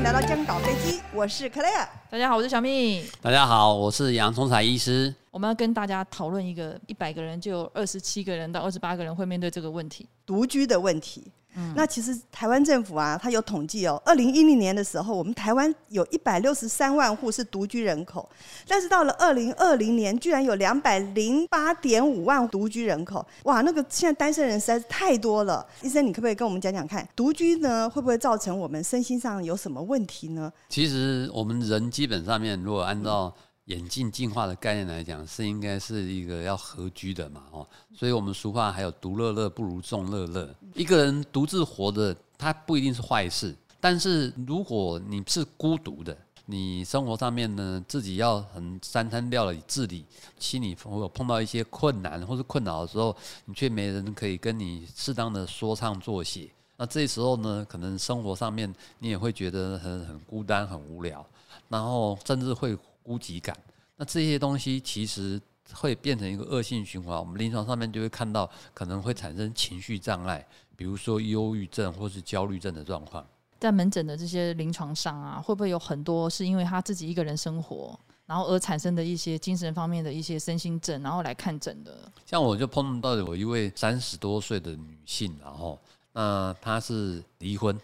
[0.00, 1.86] 迎来到香港飞机，我是 Claire。
[2.08, 3.04] 大家好，我是小蜜。
[3.20, 5.14] 大家好，我是杨崇才医师。
[5.30, 11.30] 我们要跟大家讨论一个一百个人就有二十七个人到二十八个人会面对这个问题——独居的问题。
[11.56, 18.28] 嗯、那其实台湾政府啊，它有统计哦，二零一零年的时候，我们台湾有一百六十三万户是独居人口，
[18.68, 25.66] 但是到了二零二零年，居然有两百零八点五万独居人口，哇，那个现在单身人实在是太多了。
[25.82, 30.52] 医生，你可不可以跟我们讲讲看，独居呢会不会造成我们身心上有什么问题呢？
[30.68, 33.34] 其实我们人基本上面，如果按照
[33.70, 40.52] 演进进化的概念来讲，是应该是一个要合居的嘛，哦，所以我们俗话还有独乐乐不如众乐乐。
[40.74, 50.04] 一个人独自活着，他不一定是坏事，但是如果你是孤独的，你生活上面呢自己要很三餐料理自理，
[50.40, 61.24] 心里如果碰到一些困难或是困扰的时候，你却没人可以跟你适当的说唱作写，那这时候呢，可能生活上面你也会觉得很很孤单、很无聊，
[61.68, 62.76] 然后甚至会。
[63.10, 63.56] 孤寂感，
[63.96, 65.40] 那这些东西其实
[65.72, 67.18] 会变成一个恶性循环。
[67.18, 73.26] 我们临床上面就会看到，可能会产生情绪障碍，比如说忧郁症或是焦虑症的状况。
[73.58, 82.12] 在门诊的这些临床上啊，会不会有很多是因为他自己一个人生活，然后而产生的一些精神方面的一些身心症，然后来看诊的？
[82.24, 85.76] 像我就碰到有一位三十多岁的女性，然后
[86.12, 87.76] 那她是离婚，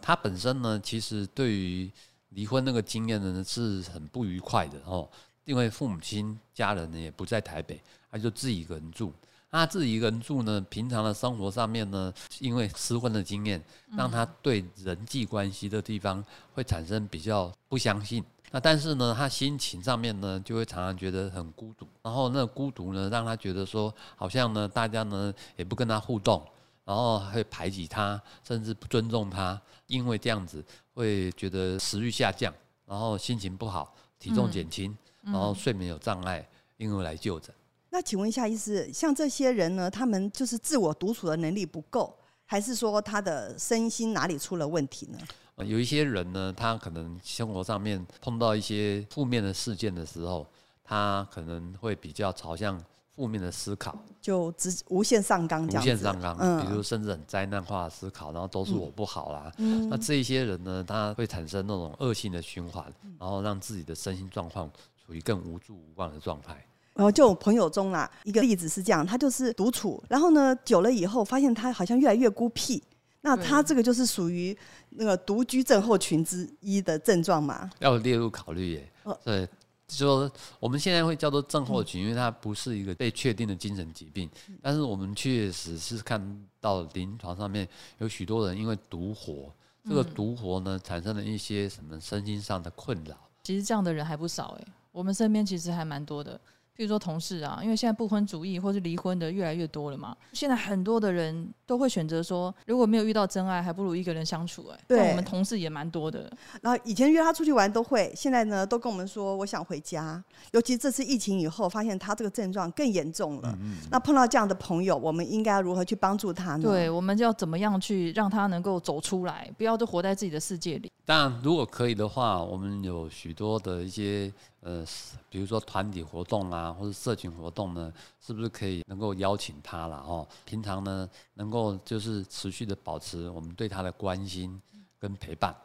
[0.00, 1.88] 她本身呢，其实对于
[2.34, 5.08] 离婚那个经验呢是很不愉快的哦，
[5.44, 7.80] 因为父母亲家人呢也不在台北，
[8.10, 9.12] 他就自己一个人住。
[9.50, 13.62] 他自己一个人住呢，平常的生活上面呢，因为失婚的经验，
[13.94, 18.24] 让他对人际关系的地方会产生比较不相信。
[18.50, 21.86] 那但是呢，他心情上面呢，就会常常觉得很孤独。
[22.02, 26.42] 然后那孤独呢，让他觉得说，好像呢，大家呢也不跟他互动。
[26.84, 32.52] 然后会排挤他，甚至不尊重他，因为这样子会觉得食欲下降，
[32.86, 37.54] 然后心情不好，体重减轻，嗯、然后睡眠有障碍，因而来就诊。
[37.90, 45.18] 那请问一下医师，像这些人呢，他们就是自我独处的能力不够，还是说他的身心哪里出了问题呢？
[45.64, 50.46] 有一些人呢，他可能生活上面碰到一些负面的事件的时候，
[50.82, 52.82] 他可能会比较朝向。
[53.14, 59.52] 负面的思考，就直无限上纲，无限上纲，嗯、比如甚至很灾难化的思考，然后都是我不好啦。
[59.58, 62.84] 嗯、那这一些人呢，他会产生那种恶性的循环，
[63.18, 64.70] 然后让自己的身心状况
[65.04, 66.64] 处于更无助无望的状态。
[66.94, 72.82] 然后就我朋友中啊，一个例子是这样，他就是独处，然后呢，久了以后发现他好像越来越孤僻。
[73.24, 74.56] 那他这个就是属于
[74.90, 77.70] 那个独居症候群之一的症状嘛？
[77.78, 78.92] 要列入考虑耶。
[79.22, 79.48] 对。
[79.96, 84.28] 就说我们现在会叫做症候群，因为它不是一个被确定的精神疾病，
[84.60, 86.20] 但是我们确实是看
[86.60, 89.52] 到临床上面有许多人因为独活，
[89.84, 93.16] 这个独活呢产生了一些什么身心上的困扰。
[93.42, 96.40] 其实这样的人还不少诶，我们身边其实还蛮多的。
[96.74, 104.66] 比如说同事啊，因为现在不婚主义或是离婚的越来越多了嘛，现在很多的人都会选择说，如果没有遇到真爱，还不如一个人相处。
[104.68, 106.32] 哎，对，我们同事也蛮多的。
[106.62, 110.22] 然后以前约他出去玩都会，现在呢都跟我们说我想回家。
[110.52, 113.50] 尤其这次疫情以后，发现他这个症状更严重了。
[113.60, 113.88] 嗯嗯。
[113.90, 116.62] 那碰到这样的朋友，我们应该如何去帮助他呢？
[116.62, 120.90] 对，我们就要怎么样去让他能够走出来，不要都活在自己的世界里。
[121.04, 124.32] 当然，如果可以的话，我们有许多的一些。
[124.64, 124.84] 呃，
[125.28, 127.90] 比如说团体活动啊，或者社群活动呢，
[128.20, 130.28] 是不是可以能够邀请他了哦？
[130.44, 134.60] 平常呢，能够就是持续的保持我们对他的关心
[134.98, 135.56] 跟陪伴，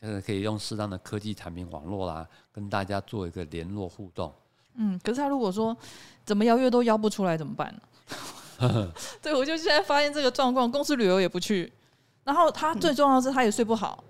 [0.00, 4.32] 这个可以用适当的科技产品网络啦，跟大家做一个联络互动。
[4.76, 5.76] 嗯，可是他如果说
[6.24, 8.92] 怎么邀约都邀不出来怎么办呢？
[9.20, 11.72] 对，我就现在发现这个状况，公司旅游也不去，
[12.24, 14.04] 然后他最重要的是他也睡不好。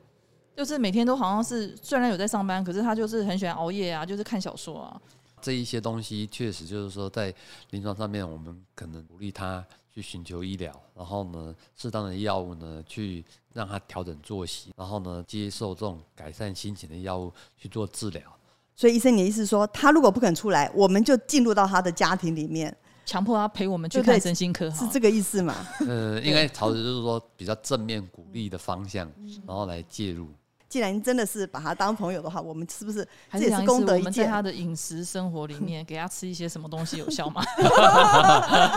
[0.56, 5.00] 就是每天都好像是虽然有在上班，可是他就是很喜欢熬夜啊，就是看小说啊。
[5.40, 7.34] 这一些东西确实就是说，在
[7.70, 18.22] 临床上面，我们可能鼓励他去寻求医疗，然后呢，适当的药物呢，去让他调整作息，然后呢，接受这种改善心情的药物去做治疗。
[18.76, 25.66] 所以医生，你的意思说，他如果不肯出来，我们就进入到他的家庭里面，强迫他陪我们去看身心科，是这个意思吗？
[25.80, 29.10] 呃，应该朝着就是说比较正面鼓励的方向，
[29.46, 30.28] 然后来介入。
[30.68, 33.98] 既然真的是把他当朋友的话，我们是不是还是功德一件？
[33.98, 37.42] 我们在他的饮食生活里面 给他吃一些什么东西有效吗？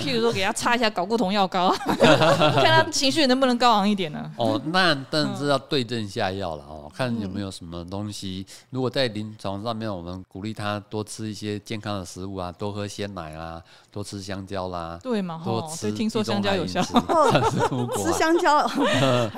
[0.00, 4.30] 譬如说给他擦一下睾固酮药膏， 看他情绪能不能高昂一点呢？
[4.36, 8.44] 哦，那但是要对症下药了哦，看有没有什么东西。
[8.70, 15.40] 如果在临床上面，我们鼓励他多吃一些健康的食物啊，多喝鲜奶啦，多吃香蕉啦，对嘛？
[15.44, 15.92] 多吃。
[15.92, 16.82] 听说香蕉有效，
[17.96, 18.68] 吃香蕉，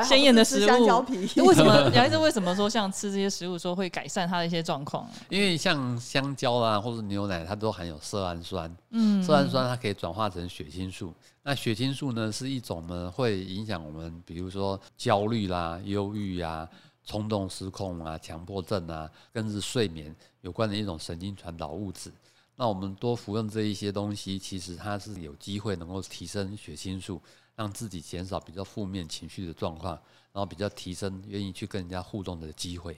[0.02, 1.28] 鲜艳的食物，香蕉皮。
[1.42, 5.06] 为什么杨医师为什么说像吃这些食物说会改善他的一些状况？
[5.28, 8.74] 因为像香蕉啦，或者牛奶，它都含有色氨酸。
[8.90, 11.12] 嗯，色氨酸它可以转化成血清素。
[11.44, 16.68] 那血清素呢，是一种呢会影响我们，比如说焦虑啦、忧郁啊、
[17.04, 22.12] 冲动失控啊、强迫症啊，跟是睡眠有关的一种神经传导物质。
[22.54, 27.20] 那我们多服用这一些东西，其实它是有机会能够提升血清素，
[27.56, 29.94] 让自己减少比较负面情绪的状况，
[30.32, 32.96] 然后比较提升愿意去跟人家互动的机会。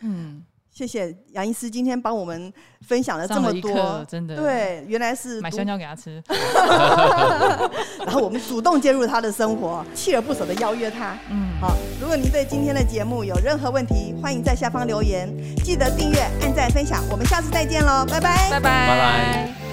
[0.00, 0.44] 嗯。
[0.76, 2.52] 谢谢杨医师今天帮我们
[2.86, 4.36] 分享了这么多，真的。
[4.36, 6.22] 对，原来是买香蕉给他吃，
[8.04, 11.16] 然后我们主动介入他的生活，锲而不舍的邀约他。
[11.30, 15.26] 嗯，好，如果您对今天的节目有任何问题，欢迎在下方留言，
[15.64, 19.65] 记得订阅、按赞、分享，我们下次再见喽，拜拜，拜拜，拜拜。